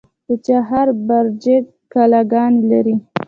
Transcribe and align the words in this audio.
د 0.27 0.29
چهار 0.45 0.87
برجک 1.07 1.63
کلاګانې 1.93 2.61
لري 2.71 2.95